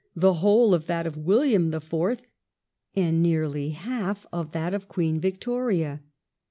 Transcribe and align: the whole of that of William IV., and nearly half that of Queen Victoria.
the 0.15 0.33
whole 0.41 0.73
of 0.73 0.87
that 0.87 1.05
of 1.05 1.15
William 1.15 1.71
IV., 1.71 2.23
and 2.95 3.21
nearly 3.21 3.69
half 3.69 4.25
that 4.31 4.73
of 4.73 4.87
Queen 4.87 5.19
Victoria. 5.19 6.01